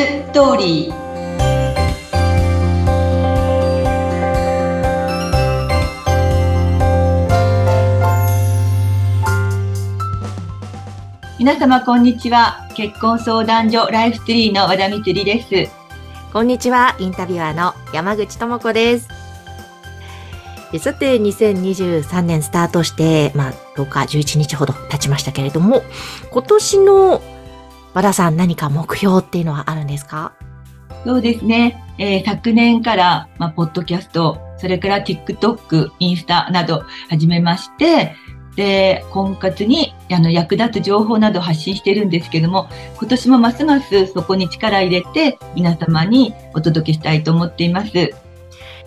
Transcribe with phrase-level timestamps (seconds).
[0.00, 0.94] ストーリー
[11.38, 15.70] 皆様こんにちは結婚相談所ライフツリーの和田光です
[16.32, 19.08] こんにちはインタビュアーの山口智子です
[20.78, 25.82] さて2023年スタートしてまあ10日11日ほど経ちましたけれども
[26.30, 27.20] 今年の
[27.94, 30.32] 和田さん何か目標っていうのはあるんですか？
[31.04, 38.14] そうですね、えー、昨年から、まあ、ポッドキャスト、それから TikTok、インスタなど始めまして、
[38.54, 42.68] で、婚活にあの役立つ情報など発信してるんですけども、
[42.98, 48.12] 今年もますますそこに力入れて皆様にお届けしたいと思っています。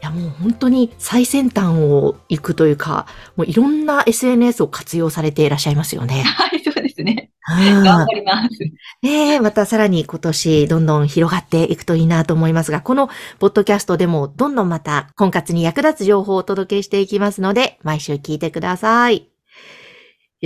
[0.00, 6.22] いやもう本当に最先端を行くというか、もういろんな SNS を活用されていらっしゃいますよね。
[6.22, 7.30] はい、そうですね。
[7.48, 8.58] 頑張ります。
[9.02, 19.28] ねえ、またさらに今年どんどん広がっていくといいなと思いますが、このポッドキャストでもどんどんまた婚活に役立つ情報をお届けしていきますので、毎週聞いてください。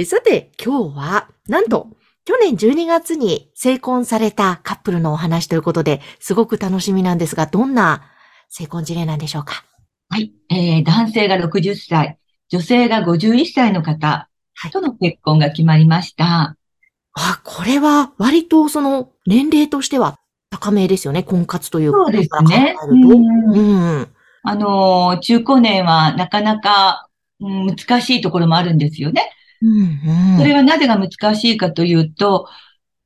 [0.07, 1.89] さて、今日は、なんと、
[2.25, 8.12] 去年12月に成婚されたカップルのお話ということで、すごく楽しみなんですが、どんな
[8.55, 9.65] 成婚事例なんでしょうか？
[10.11, 10.31] はい。
[10.51, 12.19] えー、男性が60歳、
[12.51, 14.29] 女性が51歳の方
[14.71, 16.25] との結婚が決まりました。
[16.25, 16.57] はい、
[17.15, 20.19] あ、これは割とその年齢としては
[20.51, 22.77] 高めですよね、婚活というそうですね。
[22.89, 24.09] うん、うん、
[24.43, 27.09] あの、中高年はなかなか、
[27.41, 29.33] うん、難しいところもあるんですよね。
[29.63, 32.51] うんうん、それはなぜが難しいかというと、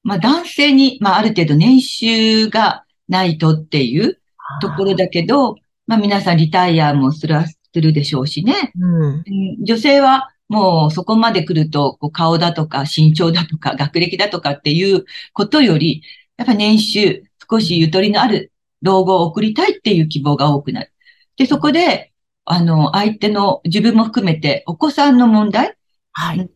[0.03, 4.19] まあ男性に、まあある程度年収がないとっていう
[4.61, 7.37] ところだけど、まあ皆さんリタイアもする、
[7.73, 8.73] するでしょうしね。
[8.79, 9.25] うん、
[9.65, 16.03] 女性はもうそこまで来ると、こう顔だとか身長だとか学歴だとかっていうことより、
[16.37, 20.93] やっぱ年収、少しゆとりのある老後を送りたいっていう希望が多くなる。
[21.37, 22.13] で、そこで、
[22.45, 25.77] あの、相手の自分も含めてお子さんの問題、
[26.13, 26.49] はい。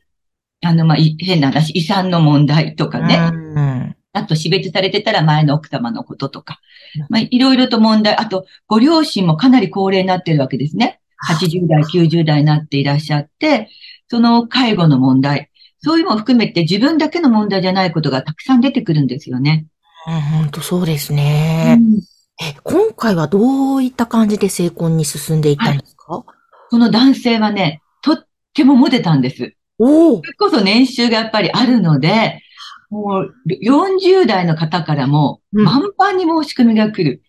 [0.63, 3.31] あの、まあ、変な話、遺産の問題とかね。
[3.33, 3.97] うん。
[4.13, 6.61] あと、死別されてたら前の奥様のこととか。
[7.09, 8.17] まあ、いろいろと問題。
[8.17, 11.01] あと、ご両親もかなり高齢になってるわけですね。
[11.29, 13.69] 80代、90代になっていらっしゃって、
[14.09, 15.51] その介護の問題。
[15.83, 19.67] そういうのを含めて自分だけの問題じゃないことがたくさん出てくるんですよね。
[20.07, 21.79] うん、本当そうですね。
[21.79, 22.01] うん、
[22.43, 26.25] え、今回はどういった感じで成婚に進んでいったんですか、はい、
[26.71, 29.55] その男性はね、とってもモテたんです。
[29.79, 32.43] おそれこそ年収がやっぱりあるので、
[32.91, 37.23] もう40代の方からも満帆に申し込みが来る。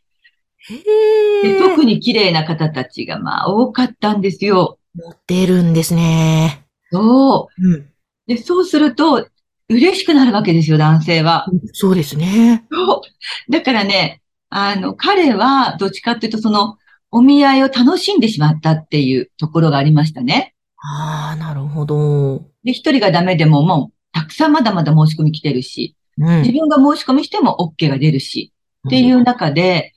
[1.43, 4.77] うん、特に綺麗な方たちがまあ多かったんですよ。
[4.95, 6.65] 持ってるんですね。
[6.91, 7.67] そう。
[7.67, 7.89] うん、
[8.27, 9.27] でそうすると、
[9.69, 11.45] 嬉しくなるわけですよ、男性は。
[11.73, 12.65] そうですね。
[12.71, 13.01] そ
[13.47, 13.51] う。
[13.51, 16.77] だからね、あの、彼はどっちかっていうと、その、
[17.09, 20.55] お見合いを楽しんでしまったっていうところがありましたね。
[20.77, 22.39] ああ、なるほど。
[22.63, 28.53] で、一人がダメでももう、たくさんまだまだ申し込み来てるし、うん、自分が申し込みしても OK が出るし、
[28.87, 29.93] っていう中で、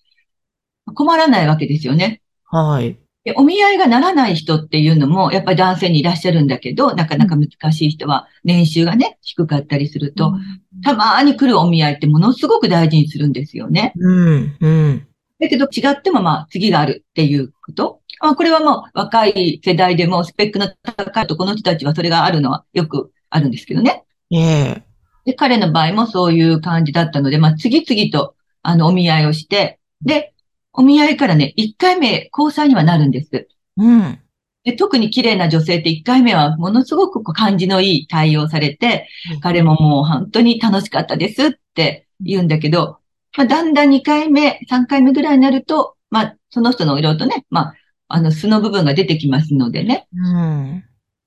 [0.94, 2.20] 困らないわけですよね。
[2.44, 2.98] はい。
[3.24, 13.94] で、お見合いがならない人っていうのも、やっぱり男性にいらっしゃるんだけど、なかなか難しい人は、年収がね、低かったりすると、うん、たまに来るお見合いってものすごく大事にするんですよね。
[13.96, 15.06] うん、うん。
[15.40, 18.00] だけど違ってもまあ次があるっていうこと。
[18.20, 24.03] あこれはもう若い世代でもスペックの高いとこの人たちはそれがあるのはよくあるんですけどね。
[24.34, 24.40] え
[24.78, 24.82] え
[25.24, 30.34] で、彼の場合もそういう感じだったので、まあ次々とあのお見合いをして、で、
[30.72, 33.48] お見合いからね、1回目交際にはなるんです。
[33.76, 34.20] うん。
[34.64, 42.98] で特に綺麗な女性って1回目はものすごく感じのいい対応されて、うん、彼ももう本当に楽しかったですって言うんだけど、
[43.36, 47.74] まあ、だんだん2回目、3回目ぐらいになると、まあ、その人の色とね、まあ、
[48.08, 50.06] あの、素の部分が出てきますのでね。
[50.14, 50.84] うん。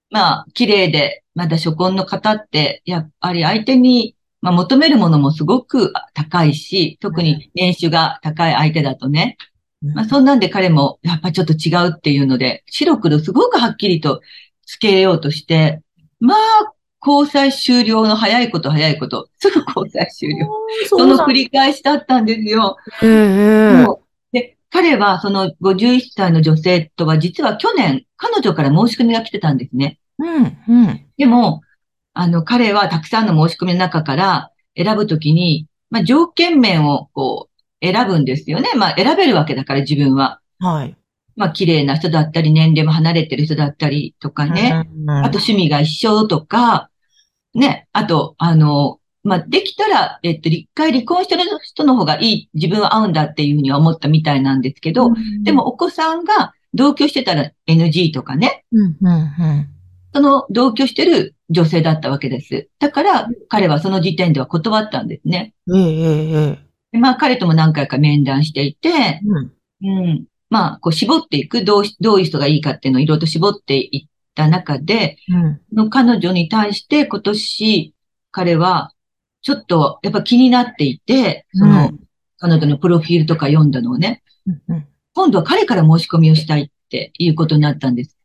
[0.09, 9.37] まあ、綺麗で、まだ初婚の方って、やっぱり相手に、まあ、求めるものもすごく高いし、特に年収が高い相手だとね。
[9.83, 14.21] うん、まあ、そんなんで彼も、やっぱちょっと違うっていうので、白黒すごくはっきりと
[14.65, 15.81] つけようとして、
[16.19, 16.37] まあ、
[17.05, 20.47] 交際終了の早いこと早いこと、すぐ交際終了。
[20.89, 22.77] その繰り返しだったんですよ。
[24.31, 29.99] で彼はその51歳の女性とは実は去年彼女から申し込みが来てたんですね。
[30.19, 31.61] うんうん、でも、
[32.13, 38.69] あの彼はたくさんの申し込みの中から選ぶときに、まあ、条件面をこう選ぶんですよね。
[38.75, 40.39] まあ選べるわけだから自分は。
[40.59, 40.95] はい。
[41.35, 44.71] まあ、綺麗な人だったり、年齢も離れてる人だったりとかね。
[44.73, 46.89] あと趣味が一緒とか、
[47.53, 47.87] ね。
[47.93, 59.69] あと、あの、まあ、できたら、えっと、一回離婚してる人の方がいい、自分は合うんだっていうふうには思ったみたいなんですけど、うん、でもお子さんが同居してたら NG とかね、うんうんうん、
[60.17, 62.69] その同居してる女性だったわけです。
[62.79, 65.53] だから、彼はその時点では断ったんですね。
[65.71, 66.57] ええ
[66.91, 77.93] えまあ、彼とも何回か面談していて、うん、うん、まあ、こう絞っていく、どう、どういう人がいいかっていうのをいろいろと絞っていった中で、うん、の彼女に対して今年、
[78.31, 78.91] 彼は、
[79.43, 81.99] ちょっと、やっぱ気になっていて、その、うん、
[82.39, 88.17] 彼女のプロフィールとか読んだのをね、うんうん、今度は彼から申し込みをしたいっていうことになったんです。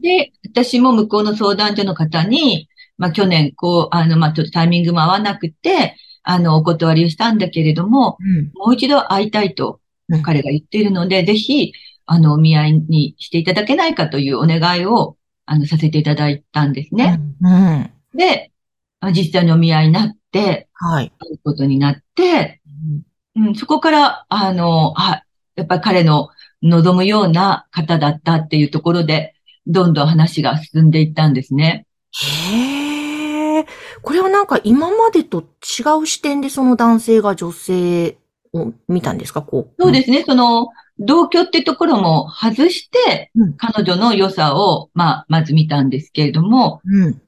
[0.00, 9.80] で、私も向こうの相談所の方に、まあ去年、こう、あの、まあちょっとタイミングも合わなくて、あの、お断りをしたんだけれども、うん、もう一度会いたいと
[10.22, 11.72] 彼が言っているので、ぜひ、
[12.06, 15.16] あの、お見合いにしていただけないかというお願いを、
[15.46, 17.20] あの、させていただいたんですね。
[17.40, 18.50] うん、で、
[19.12, 21.12] 実際にお見合いになって、はい。
[21.18, 22.60] ということになって、
[23.36, 25.22] うん、そこから、あの、あ、
[25.56, 26.28] やっぱり彼の
[26.62, 29.34] 望むような方だったっていうところで、
[29.68, 31.86] どんどん話が進んでいったんですね。
[32.52, 33.66] へえ。
[34.02, 38.16] これはなんか今までと違う視点でその男性が女性
[38.52, 39.42] を見たんですか？
[39.42, 39.82] こう。
[39.82, 40.24] そうですね。
[40.26, 40.68] その、
[40.98, 47.22] 同居ってところも外して、うん、彼女の良さを、まあ、まず見たんですけれども、うん、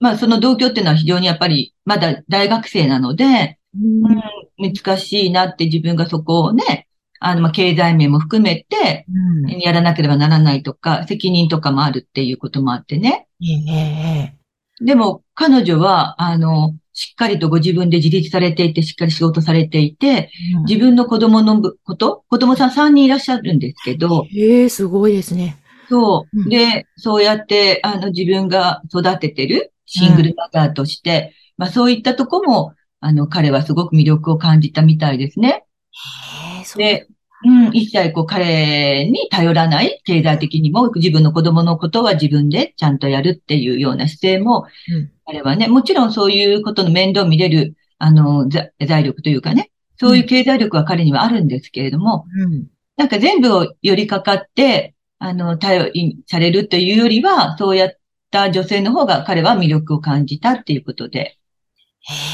[0.00, 6.88] まあ、その同居っていうのは非常にやっぱり、まだ大学生なので、うん、難しいなって自分がそこをね、
[7.24, 9.06] あの、まあ、経済面も含めて、
[9.60, 13.28] やらなければならないとか、責任とかもあるっていうこともあってね。
[13.40, 24.26] えー、でも、彼女は、あの、しっかりとご自分で自立されていて、しっかり仕事されていて、うん、自分の子供のこと、子供さん3人いらっしゃるんですけど。
[24.28, 25.56] へえ、すごいですね。
[25.88, 26.40] そう。
[26.40, 35.61] うん、で、そうやって、あの、自分が育ててるシングルマザーとして、うん、まあそういったとこも、あの、彼はすごく魅力を感じたみたいですね。
[36.76, 37.12] で、う。
[37.50, 52.66] ん、一切こう彼に頼らない、経済的にも自分の子供のことは自分でちゃんとやるっていうような姿勢も、うん、彼はね、もちろんそういうことの面倒を見れる、あの、財力というかね、そういう経済力は彼にはあるんですけれども、うん、
[52.96, 57.92] なんか全部を寄りかかって、あの、頼りされるというよりは、そうやっ
[58.30, 61.38] た女性の方が彼は魅力を感じたっていうことで。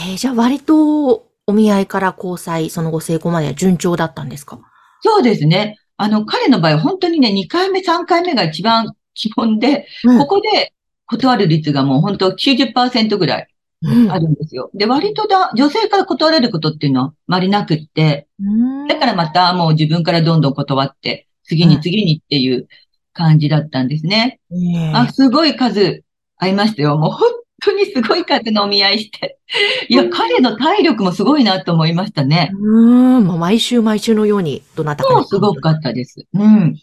[0.07, 4.61] へえ、じゃあ割とお見合いから交際、その後成功までは順調だったんですか？
[5.01, 5.79] そうですね。
[5.97, 10.75] あの、彼の場合、本当にね、2回目、3回目が一番基本で、うん、ここで
[11.07, 13.49] 断る率がもう本当90%ぐらい
[14.11, 14.69] あるんですよ。
[14.73, 18.29] うん、で、割とだ、女性から断れることっていうのはまりなくって、
[18.89, 22.69] だからまたもう自分からどんどん断って、次に次にっていう
[23.15, 24.39] 感じだったんですね。
[24.51, 26.05] うん、あ、すごい数
[26.37, 26.99] ありましたよ。
[26.99, 27.31] もう本
[27.63, 29.39] 当にすごい数のお見合いして。
[29.89, 32.51] いや、彼の体力もすごいなと思いましたね。
[32.59, 36.27] うん、もう毎週毎週のように、どなたかもうすごかったです。
[36.35, 36.77] うん。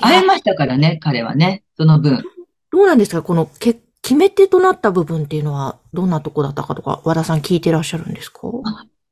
[0.00, 2.22] 会えましたからね、彼はね、その分。
[2.70, 8.40] どうなんですかこのけ、決め手となった部分っていうのは、どんなとこだったかとか、和田さん聞いてらっしゃるんですか？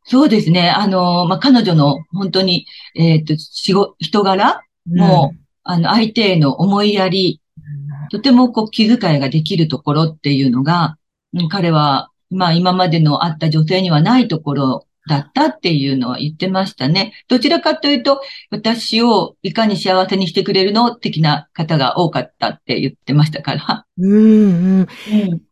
[0.05, 0.70] そうですね。
[0.70, 2.66] あの、まあ、彼女の本当に、
[2.96, 4.62] えっ、ー、と、仕事、人柄？
[4.88, 7.40] も、うん、あの、相手への思いやり、
[8.11, 10.96] とてもこう気遣いができるところっていうのが、
[11.50, 17.12] 彼は、まあ今までの会った女性にはないところだったっていうのは言ってましたね。
[17.28, 18.20] どちらかというと、
[18.50, 23.87] 私をいかに幸せにしてくれるの的な方が多かったって言ってましたから。
[23.99, 24.80] うんうん。
[24.80, 24.88] うん、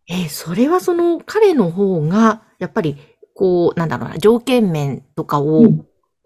[0.09, 2.97] えー、それはその彼の方が、やっぱり、
[3.35, 5.65] こう、なんだろうな、条件面とかを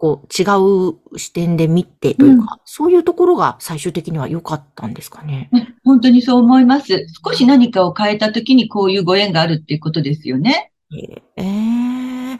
[0.03, 5.49] こう、違う視点で見てというか、うん、そういうところが最終的には良かったんですかね。
[5.85, 7.07] 本当にそう思います。
[7.25, 10.73] 少し何かを変えたときにこういうご縁があるっていうことですよね。
[10.93, 12.39] ええー、や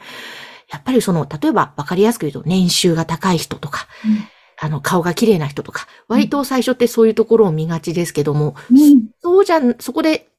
[0.79, 4.25] っぱりその、例えば分かりやすく言うと年収が高い人とか、うん、
[4.61, 10.32] あの、顔が綺麗な人とか、割と最初ってそういうところを見がちですけども、うん、そうじゃん、そこで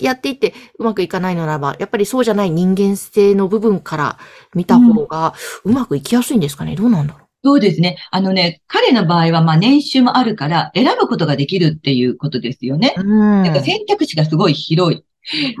[0.00, 4.18] やっていってうまくいかないならば、やっぱりそうじゃない人間性の部分から
[4.54, 7.22] 見た方がうまくいきやすいんですかね、うん、どうなんだろう？
[7.44, 7.96] そうですね。
[8.10, 12.94] あのね、彼の場合は、まあ年収もあるから選ぶことができるっていうことですよね。
[12.96, 13.44] うん。
[13.44, 15.04] だから選択肢がすごい広い。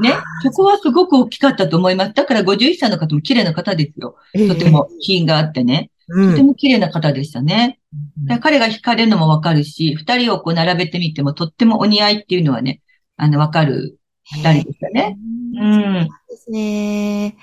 [0.00, 0.14] ね？
[0.42, 2.14] そこはすごく大きかったと思います。
[2.14, 4.16] だから51歳の方も綺麗な方ですよ。
[4.48, 5.90] とても品があってね。
[6.08, 7.80] とても綺麗な方でしたね。
[8.28, 12.80] うん、彼が惹かれるのもわかるし、二人をこう並べてみてもとってもお似合いっていうのはね、
[13.16, 13.98] あの、わかる
[14.32, 15.16] 二人でしたね。
[15.58, 16.08] うん。
[16.08, 17.26] そうですね。
[17.26, 17.34] いや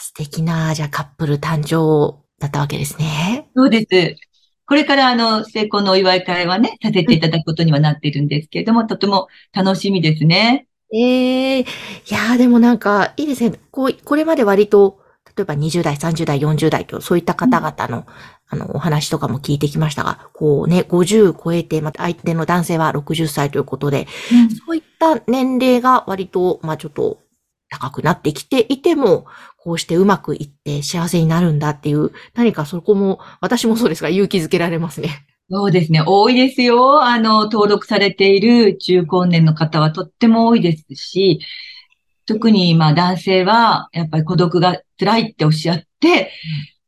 [0.00, 3.48] 素敵な、じゃあカップル誕生だったわけですね。
[3.56, 4.16] そうです。
[4.66, 10.66] これからあの、成功のお祝い会はね、させていただくことにはなっているんですけれども、とても楽しみですね。
[10.92, 11.66] ええー、い
[12.10, 13.58] やーでもなんか、いいですね。
[13.70, 15.00] こう、これまで割と、
[15.38, 18.06] 例えば20代、30代、40代と、そういった方々の、
[18.52, 27.20] うん、あの、お話とかも聞いてきましたが、こうね、50超えて、また相手の男性は60歳ということで、うん、そういった年齢が割と、まあちょっと、
[27.70, 29.26] 高くなってきていても、
[29.58, 35.26] こうしてうまくいって幸せになるんだっていう、何かそこも、私もそうですが、勇気づけられますね。
[35.50, 36.02] そうですね。
[36.06, 37.02] 多いですよ。
[37.02, 41.40] あの、登録されている中高年の方はとっても多いですし、
[42.28, 46.30] 特に、まあ男性は、やっぱり孤独が辛いっておっしゃって、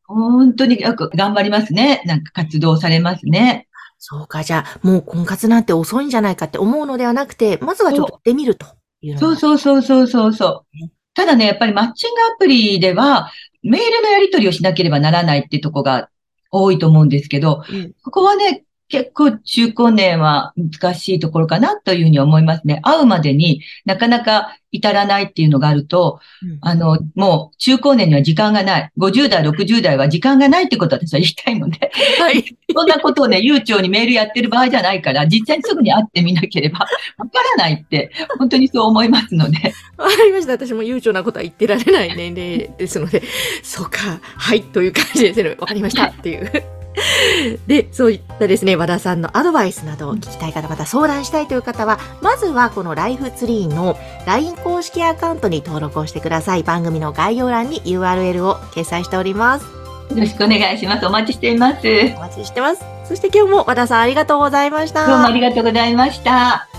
[0.04, 2.02] 本当によく頑張りますね。
[2.04, 3.66] なんか活動されますね。
[3.98, 8.66] そうか、じゃあ、もう婚活なんて遅いんじゃないかって思うのではなくて、まずはちょっと行ってみると
[9.00, 10.88] いうそうそうそうそうそうそう。
[11.14, 13.30] ただね、やっぱりマッチングアプリでは、
[13.62, 16.10] メールのやり取りをしなければならないってとこが
[16.50, 22.80] 多いと思うんですけど、うん、ここはね、結構中高年は難しいところかなというふうに思いますね。
[22.82, 28.90] 会うまでになかなか至らないっていうのがあると、うん、あの、もう中高年には時間がない。
[28.98, 31.90] 50代、60代は時間がないってことは私は言いたいので。
[32.20, 32.44] はい。
[32.74, 36.86] そんなことをね、悠長にメールやってる場合じゃないから、実際にすぐに会ってみなければわ
[37.26, 39.72] からないって、本当にそう思いますので。
[39.96, 40.52] わかりました。
[40.52, 43.22] 私も悠長なことは言ってられない年齢ですので、
[43.62, 45.56] そうか、はい、という感じですね。
[45.58, 46.79] わかりましたっていう。
[47.66, 56.62] で、そういったですね、和田さんのアドバイスなどを聞きたい方、また相談したいという方は、まずはこのライフツリーの LINE 公式アカウントに登録をしてください。
[56.62, 59.66] 番組の概要欄に URL を掲載しております。
[60.10, 61.06] よろしくお願いします。
[61.06, 61.76] お待ちしています。
[62.16, 62.84] お待ちしてます。
[63.04, 65.06] そして今日も和田さんありがとうございました。
[65.06, 66.69] どうもありがとうございました。